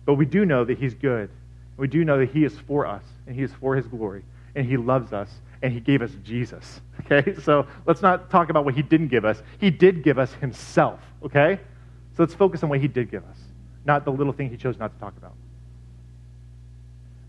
[0.06, 1.28] But we do know that he's good.
[1.76, 4.24] We do know that he is for us, and he is for his glory,
[4.54, 5.28] and he loves us,
[5.60, 6.80] and he gave us Jesus.
[7.10, 7.34] Okay?
[7.42, 9.42] So let's not talk about what he didn't give us.
[9.58, 11.00] He did give us himself.
[11.22, 11.60] Okay?
[12.16, 13.36] So let's focus on what he did give us,
[13.84, 15.34] not the little thing he chose not to talk about.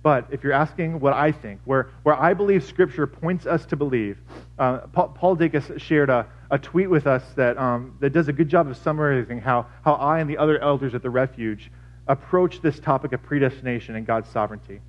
[0.03, 3.75] But if you're asking what I think, where, where I believe Scripture points us to
[3.75, 4.17] believe,
[4.57, 8.33] uh, Paul, Paul Dacus shared a, a tweet with us that, um, that does a
[8.33, 11.71] good job of summarizing how, how I and the other elders at the refuge
[12.07, 14.81] approach this topic of predestination and God's sovereignty.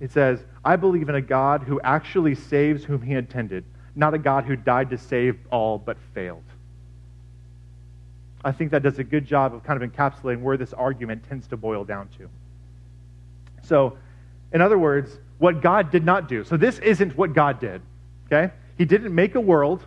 [0.00, 3.64] It says, I believe in a God who actually saves whom he intended,
[3.96, 6.42] not a God who died to save all but failed.
[8.44, 11.46] I think that does a good job of kind of encapsulating where this argument tends
[11.48, 12.28] to boil down to.
[13.62, 13.96] So,
[14.54, 16.44] in other words, what God did not do.
[16.44, 17.82] So this isn't what God did.
[18.26, 18.54] Okay?
[18.78, 19.84] He didn't make a world,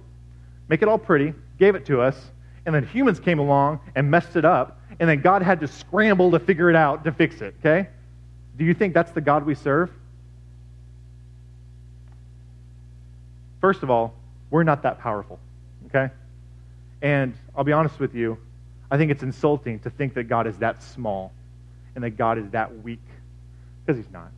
[0.68, 2.32] make it all pretty, gave it to us,
[2.66, 6.32] and then humans came along and messed it up, and then God had to scramble
[6.32, 7.56] to figure it out to fix it.
[7.60, 7.88] Okay?
[8.58, 9.90] Do you think that's the God we serve?
[13.62, 14.14] First of all,
[14.50, 15.40] we're not that powerful.
[15.88, 16.14] Okay?
[17.02, 18.38] And I'll be honest with you,
[18.92, 21.32] I think it's insulting to think that God is that small
[21.96, 23.00] and that God is that weak,
[23.86, 24.30] because he's not.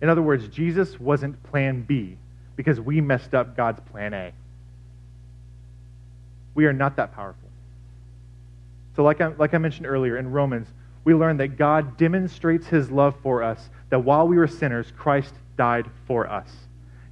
[0.00, 2.16] In other words, Jesus wasn't plan B
[2.56, 4.32] because we messed up God's plan A.
[6.54, 7.48] We are not that powerful.
[8.96, 10.68] So, like I, like I mentioned earlier in Romans,
[11.04, 15.32] we learn that God demonstrates his love for us, that while we were sinners, Christ
[15.56, 16.50] died for us.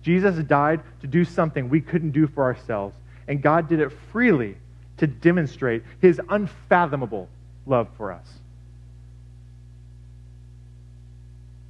[0.03, 2.97] Jesus died to do something we couldn't do for ourselves,
[3.29, 4.57] and God did it freely
[4.99, 7.29] to demonstrate his unfathomable
[7.67, 8.27] love for us.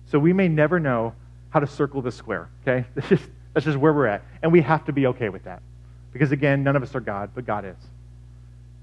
[0.07, 1.15] So we may never know
[1.51, 2.87] how to circle the square, okay?
[2.95, 4.23] That's just, that's just where we're at.
[4.43, 5.63] And we have to be okay with that.
[6.13, 7.77] Because again, none of us are God, but God is.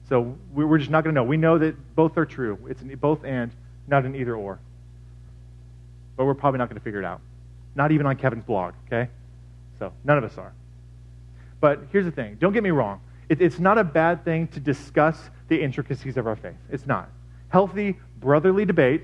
[0.10, 1.24] So we're just not going to know.
[1.24, 2.58] We know that both are true.
[2.68, 3.52] It's an both and,
[3.88, 4.58] not an either or.
[6.18, 7.22] But we're probably not going to figure it out.
[7.76, 9.10] Not even on Kevin's blog, okay?
[9.78, 10.54] So none of us are.
[11.60, 13.00] But here's the thing don't get me wrong.
[13.30, 16.56] It, it's not a bad thing to discuss the intricacies of our faith.
[16.72, 17.10] It's not.
[17.50, 19.04] Healthy, brotherly debate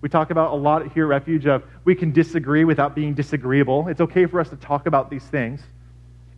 [0.00, 3.88] we talk about a lot here at Refuge of we can disagree without being disagreeable.
[3.88, 5.60] It's okay for us to talk about these things.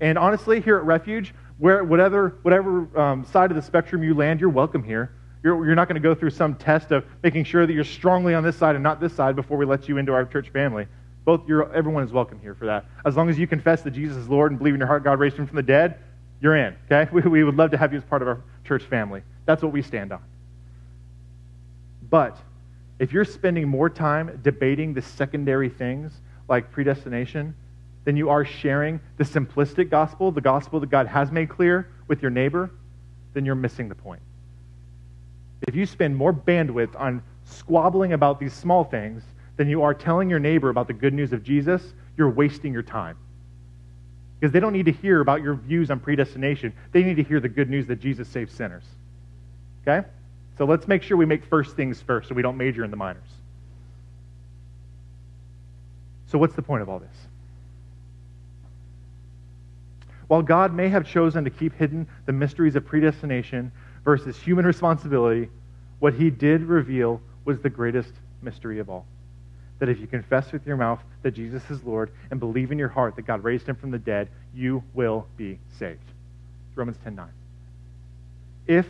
[0.00, 4.40] And honestly, here at Refuge, where, whatever, whatever um, side of the spectrum you land,
[4.40, 5.12] you're welcome here.
[5.42, 8.34] You're, you're not going to go through some test of making sure that you're strongly
[8.34, 10.86] on this side and not this side before we let you into our church family.
[11.26, 11.42] Both,
[11.74, 12.86] everyone is welcome here for that.
[13.04, 15.18] As long as you confess that Jesus is Lord and believe in your heart God
[15.18, 15.98] raised him from the dead,
[16.40, 16.76] you're in.
[16.90, 17.10] Okay?
[17.12, 19.22] We, we would love to have you as part of our church family.
[19.44, 20.22] That's what we stand on.
[22.08, 22.38] But
[23.00, 26.12] If you're spending more time debating the secondary things
[26.48, 27.56] like predestination
[28.04, 32.20] than you are sharing the simplistic gospel, the gospel that God has made clear with
[32.20, 32.70] your neighbor,
[33.32, 34.20] then you're missing the point.
[35.66, 39.22] If you spend more bandwidth on squabbling about these small things
[39.56, 42.82] than you are telling your neighbor about the good news of Jesus, you're wasting your
[42.82, 43.16] time.
[44.38, 46.74] Because they don't need to hear about your views on predestination.
[46.92, 48.84] They need to hear the good news that Jesus saves sinners.
[49.86, 50.06] Okay?
[50.60, 52.96] So let's make sure we make first things first so we don't major in the
[52.98, 53.30] minors.
[56.26, 57.16] So, what's the point of all this?
[60.26, 63.72] While God may have chosen to keep hidden the mysteries of predestination
[64.04, 65.48] versus human responsibility,
[65.98, 69.06] what he did reveal was the greatest mystery of all.
[69.78, 72.90] That if you confess with your mouth that Jesus is Lord and believe in your
[72.90, 76.04] heart that God raised him from the dead, you will be saved.
[76.74, 77.28] Romans 10 9.
[78.66, 78.86] If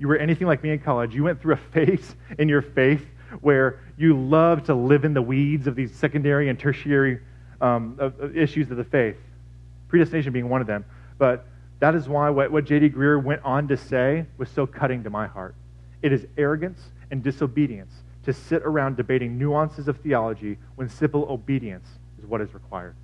[0.00, 3.06] you were anything like me in college, you went through a phase in your faith
[3.42, 7.20] where you loved to live in the weeds of these secondary and tertiary
[7.60, 9.16] um, of, of issues of the faith,
[9.88, 10.84] predestination being one of them.
[11.18, 11.46] But
[11.78, 12.90] that is why what, what J.D.
[12.90, 15.54] Greear went on to say was so cutting to my heart.
[16.02, 16.80] It is arrogance
[17.10, 17.92] and disobedience
[18.24, 21.88] to sit around debating nuances of theology when simple obedience
[22.18, 22.96] is what is required.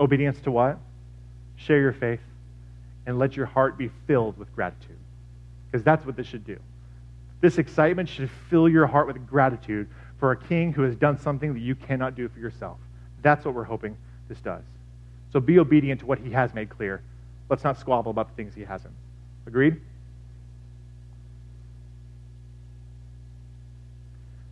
[0.00, 0.78] Obedience to what?
[1.56, 2.20] Share your faith
[3.06, 4.98] and let your heart be filled with gratitude.
[5.70, 6.58] Because that's what this should do.
[7.40, 9.88] This excitement should fill your heart with gratitude
[10.18, 12.78] for a king who has done something that you cannot do for yourself.
[13.22, 13.96] That's what we're hoping
[14.28, 14.62] this does.
[15.32, 17.02] So be obedient to what he has made clear.
[17.48, 18.94] Let's not squabble about the things he hasn't.
[19.46, 19.80] Agreed?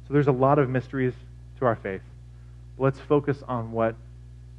[0.09, 1.15] So there's a lot of mysteries
[1.61, 2.03] to our faith.
[2.79, 3.95] Let's focus on what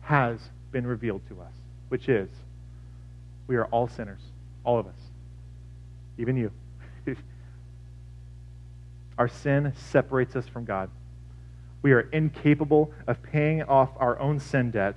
[0.02, 0.40] has
[0.72, 1.52] been revealed to us,
[1.90, 2.30] which is
[3.48, 4.22] we are all sinners,
[4.64, 5.00] all of us,
[6.18, 6.52] even you.
[9.18, 10.90] our sin separates us from God.
[11.82, 14.96] We are incapable of paying off our own sin debt.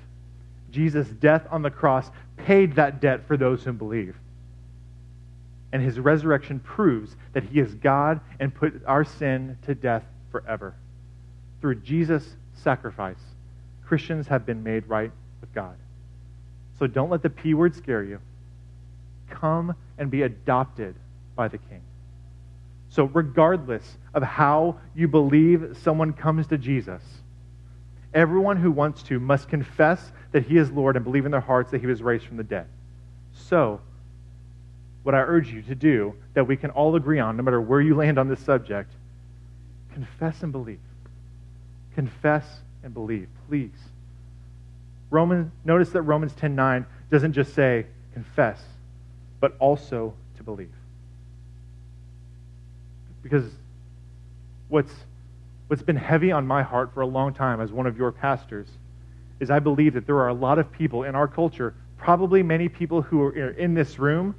[0.71, 4.17] Jesus' death on the cross paid that debt for those who believe.
[5.73, 10.75] And his resurrection proves that he is God and put our sin to death forever.
[11.61, 13.19] Through Jesus' sacrifice,
[13.85, 15.77] Christians have been made right with God.
[16.79, 18.21] So don't let the P word scare you
[19.35, 20.95] come and be adopted
[21.37, 21.82] by the King.
[22.89, 27.03] So, regardless of how you believe someone comes to Jesus,
[28.12, 31.70] everyone who wants to must confess that he is Lord and believe in their hearts
[31.72, 32.66] that he was raised from the dead.
[33.32, 33.80] So,
[35.03, 37.80] what I urge you to do, that we can all agree on, no matter where
[37.80, 38.93] you land on this subject,
[39.93, 40.78] confess and believe.
[41.95, 42.45] Confess
[42.82, 43.70] and believe, please.
[45.11, 48.64] Roman, notice that Romans 10:9 doesn't just say confess,
[49.45, 50.73] but also to believe.
[53.23, 53.45] Because
[54.69, 54.95] what's,
[55.67, 58.67] what's been heavy on my heart for a long time as one of your pastors
[59.41, 62.71] is I believe that there are a lot of people in our culture, probably many
[62.71, 64.35] people who are in this room,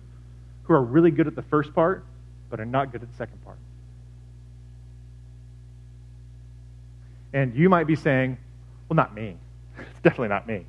[0.63, 2.03] who are really good at the first part,
[2.49, 3.59] but are not good at the second part.
[7.31, 8.39] And you might be saying,
[8.89, 9.37] well, not me.
[9.77, 10.65] it's definitely not me.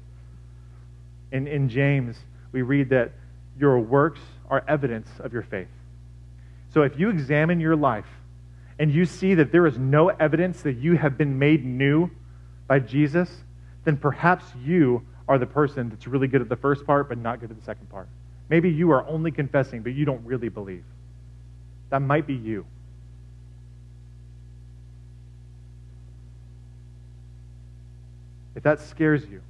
[1.33, 2.19] In, in James,
[2.53, 3.13] we read that
[3.59, 5.69] your works are evidence of your faith.
[6.73, 8.07] So if you examine your life
[8.79, 12.11] and you see that there is no evidence that you have been made new
[12.67, 13.31] by Jesus,
[13.85, 17.41] then perhaps you are the person that's really good at the first part but not
[17.41, 18.09] good at the second part.
[18.49, 20.85] Maybe you are only confessing, but you don't really believe.
[21.91, 22.67] That might be you.
[28.55, 29.43] If that scares you,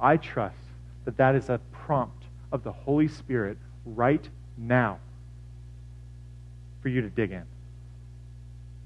[0.00, 0.56] I trust
[1.04, 2.21] that that is a prompt
[2.52, 4.26] of the Holy Spirit right
[4.56, 4.98] now
[6.82, 7.44] for you to dig in.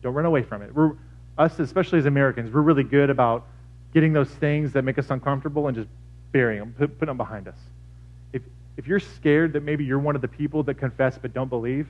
[0.02, 0.74] Don't run away from it.
[0.74, 0.92] We're,
[1.36, 3.46] us, especially as Americans, we're really good about
[3.92, 5.88] getting those things that make us uncomfortable and just
[6.32, 7.56] burying them, put, putting them behind us.
[8.32, 8.42] If,
[8.76, 11.88] if you're scared that maybe you're one of the people that confess but don't believe,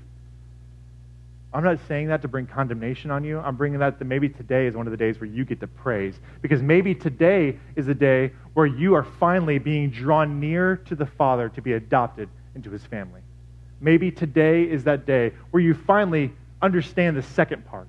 [1.53, 3.39] I'm not saying that to bring condemnation on you.
[3.39, 5.67] I'm bringing that to maybe today is one of the days where you get to
[5.67, 6.19] praise.
[6.43, 11.07] Because maybe today is the day where you are finally being drawn near to the
[11.07, 13.21] Father to be adopted into his family.
[13.81, 17.89] Maybe today is that day where you finally understand the second part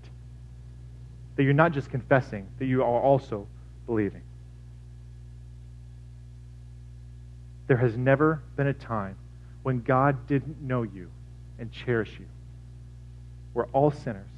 [1.36, 3.48] that you're not just confessing, that you are also
[3.86, 4.22] believing.
[7.68, 9.18] There has never been a time
[9.64, 11.10] when God didn't know you
[11.60, 12.26] and cherish you.
[13.58, 14.30] We're all sinners.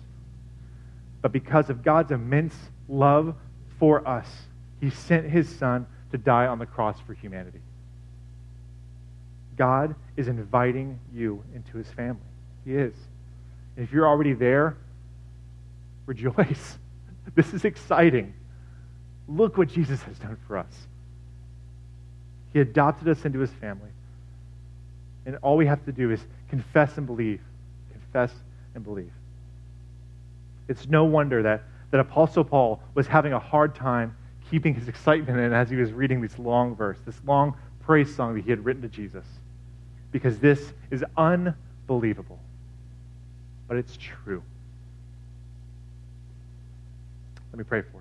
[1.22, 2.56] But because of God's immense
[2.88, 3.36] love
[3.78, 4.30] for us,
[4.80, 7.60] he sent his son to die on the cross for humanity.
[9.58, 12.22] God is inviting you into his family.
[12.64, 12.94] He is.
[13.76, 14.78] And if you're already there,
[16.06, 16.78] rejoice.
[17.36, 18.34] This is exciting.
[19.28, 20.88] Look what Jesus has done for us.
[22.54, 23.92] He adopted us into his family.
[25.26, 27.42] And all we have to do is confess and believe.
[27.92, 28.32] Confess
[28.76, 29.12] and believe.
[30.68, 34.16] It's no wonder that, that Apostle Paul was having a hard time
[34.50, 38.36] keeping his excitement in as he was reading this long verse, this long praise song
[38.36, 39.26] that he had written to Jesus.
[40.12, 42.40] Because this is unbelievable.
[43.68, 44.42] But it's true.
[47.52, 47.99] Let me pray for us.